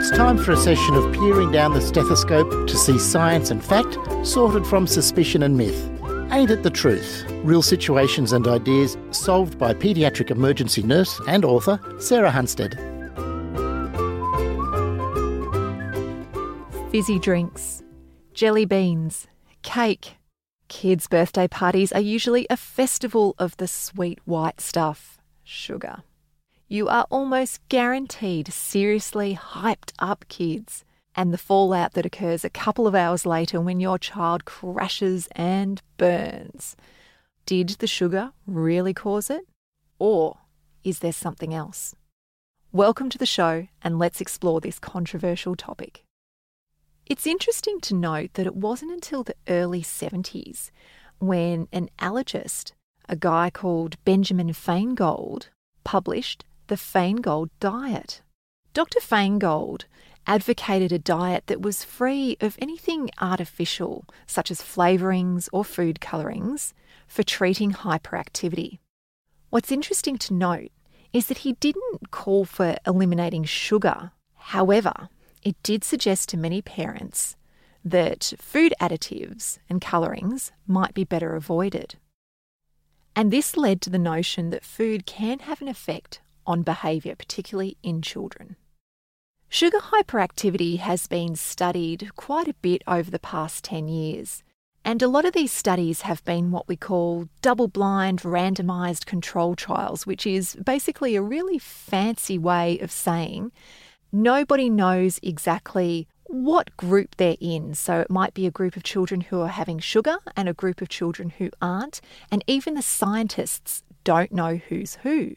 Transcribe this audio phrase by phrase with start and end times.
[0.00, 3.98] It's time for a session of peering down the stethoscope to see science and fact
[4.24, 5.90] sorted from suspicion and myth.
[6.30, 7.24] Ain't it the truth?
[7.42, 12.78] Real situations and ideas solved by paediatric emergency nurse and author Sarah Hunstead.
[16.92, 17.82] Fizzy drinks,
[18.34, 19.26] jelly beans,
[19.62, 20.14] cake.
[20.68, 26.04] Kids' birthday parties are usually a festival of the sweet white stuff, sugar
[26.70, 30.84] you are almost guaranteed seriously hyped up kids
[31.16, 35.80] and the fallout that occurs a couple of hours later when your child crashes and
[35.96, 36.76] burns.
[37.46, 39.48] Did the sugar really cause it?
[39.98, 40.40] Or
[40.84, 41.94] is there something else?
[42.70, 46.04] Welcome to the show, and let's explore this controversial topic.
[47.06, 50.70] It's interesting to note that it wasn't until the early 70s
[51.18, 52.72] when an allergist,
[53.08, 55.48] a guy called Benjamin Feingold,
[55.82, 58.22] published the Feingold diet.
[58.74, 59.00] Dr.
[59.00, 59.84] Feingold
[60.26, 66.74] advocated a diet that was free of anything artificial, such as flavourings or food colourings,
[67.06, 68.78] for treating hyperactivity.
[69.48, 70.70] What's interesting to note
[71.14, 74.12] is that he didn't call for eliminating sugar.
[74.36, 75.08] However,
[75.42, 77.34] it did suggest to many parents
[77.82, 81.94] that food additives and colourings might be better avoided.
[83.16, 87.76] And this led to the notion that food can have an effect on behaviour, particularly
[87.84, 88.56] in children.
[89.48, 94.42] Sugar hyperactivity has been studied quite a bit over the past 10 years,
[94.84, 99.54] and a lot of these studies have been what we call double blind randomised control
[99.54, 103.52] trials, which is basically a really fancy way of saying
[104.10, 107.74] nobody knows exactly what group they're in.
[107.74, 110.80] So it might be a group of children who are having sugar and a group
[110.80, 115.34] of children who aren't, and even the scientists don't know who's who.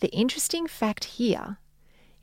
[0.00, 1.58] The interesting fact here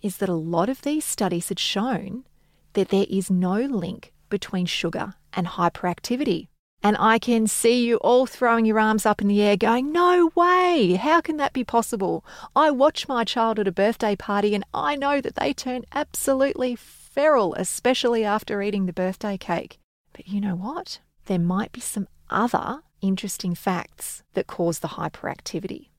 [0.01, 2.25] is that a lot of these studies had shown
[2.73, 6.47] that there is no link between sugar and hyperactivity.
[6.83, 10.31] And I can see you all throwing your arms up in the air going, No
[10.35, 10.93] way!
[11.01, 12.23] How can that be possible?
[12.55, 16.75] I watch my child at a birthday party and I know that they turn absolutely
[16.75, 19.79] feral, especially after eating the birthday cake.
[20.13, 20.99] But you know what?
[21.25, 25.89] There might be some other interesting facts that cause the hyperactivity.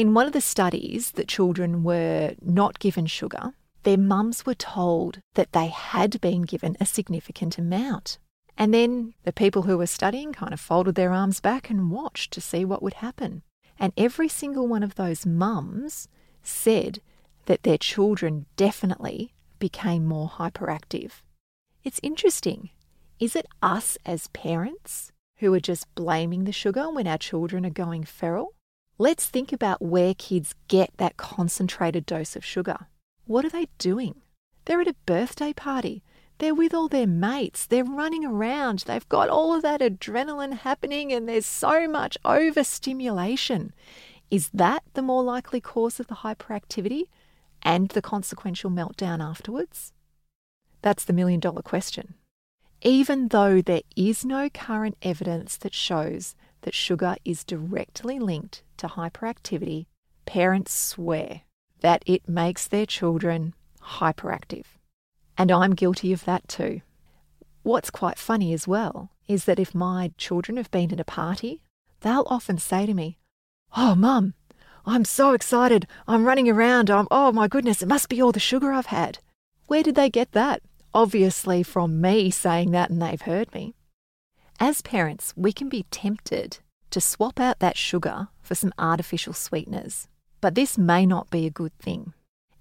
[0.00, 3.52] In one of the studies that children were not given sugar,
[3.82, 8.16] their mums were told that they had been given a significant amount.
[8.56, 12.32] And then the people who were studying kind of folded their arms back and watched
[12.32, 13.42] to see what would happen.
[13.78, 16.08] And every single one of those mums
[16.42, 17.02] said
[17.44, 21.20] that their children definitely became more hyperactive.
[21.84, 22.70] It's interesting.
[23.18, 27.68] Is it us as parents who are just blaming the sugar when our children are
[27.84, 28.54] going feral?
[29.00, 32.86] Let's think about where kids get that concentrated dose of sugar.
[33.24, 34.16] What are they doing?
[34.66, 36.02] They're at a birthday party.
[36.36, 37.64] They're with all their mates.
[37.64, 38.80] They're running around.
[38.80, 43.72] They've got all of that adrenaline happening, and there's so much overstimulation.
[44.30, 47.04] Is that the more likely cause of the hyperactivity
[47.62, 49.94] and the consequential meltdown afterwards?
[50.82, 52.16] That's the million dollar question.
[52.82, 58.86] Even though there is no current evidence that shows that sugar is directly linked to
[58.86, 59.86] hyperactivity,
[60.26, 61.42] parents swear
[61.80, 64.66] that it makes their children hyperactive.
[65.36, 66.82] And I'm guilty of that too.
[67.62, 71.60] What's quite funny as well is that if my children have been at a party,
[72.00, 73.18] they'll often say to me,
[73.76, 74.34] Oh, mum,
[74.84, 75.86] I'm so excited.
[76.08, 76.90] I'm running around.
[76.90, 79.18] I'm, oh my goodness, it must be all the sugar I've had.
[79.66, 80.62] Where did they get that?
[80.92, 83.74] Obviously, from me saying that and they've heard me.
[84.62, 86.58] As parents, we can be tempted
[86.90, 90.06] to swap out that sugar for some artificial sweeteners,
[90.42, 92.12] but this may not be a good thing.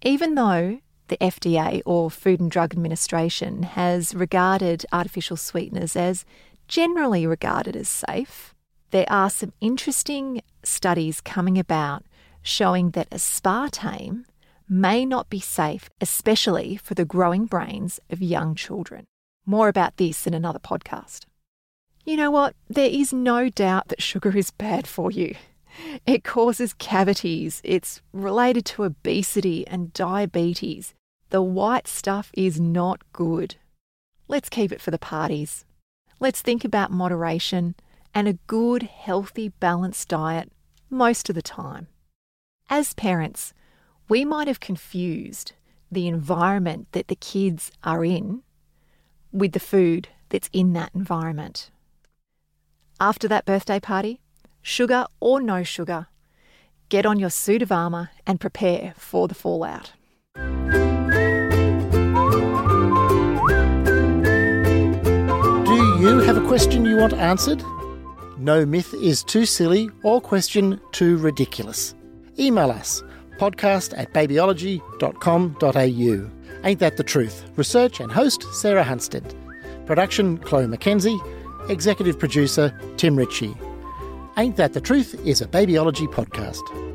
[0.01, 6.23] Even though the FDA or Food and Drug Administration has regarded artificial sweeteners as
[6.69, 8.55] generally regarded as safe,
[8.91, 12.05] there are some interesting studies coming about
[12.41, 14.23] showing that aspartame
[14.69, 19.03] may not be safe, especially for the growing brains of young children.
[19.45, 21.25] More about this in another podcast.
[22.05, 22.55] You know what?
[22.69, 25.35] There is no doubt that sugar is bad for you.
[26.05, 30.93] It causes cavities, it's related to obesity and diabetes.
[31.29, 33.55] The white stuff is not good.
[34.27, 35.65] Let's keep it for the parties.
[36.19, 37.75] Let's think about moderation
[38.13, 40.51] and a good, healthy, balanced diet
[40.89, 41.87] most of the time.
[42.69, 43.53] As parents,
[44.07, 45.53] we might have confused
[45.91, 48.41] the environment that the kids are in
[49.31, 51.69] with the food that's in that environment.
[53.01, 54.19] After that birthday party,
[54.61, 56.07] sugar or no sugar,
[56.89, 59.93] get on your suit of armour and prepare for the fallout.
[60.35, 60.41] Do
[66.01, 67.63] you have a question you want answered?
[68.37, 71.95] No myth is too silly or question too ridiculous.
[72.37, 73.01] Email us
[73.37, 76.29] podcast at babyology.com.au.
[76.65, 77.49] Ain't that the truth?
[77.55, 79.33] Research and host Sarah Hunstead.
[79.85, 81.17] Production Chloe McKenzie.
[81.69, 83.55] Executive producer Tim Ritchie.
[84.37, 86.88] Ain't That the Truth is a Babyology podcast.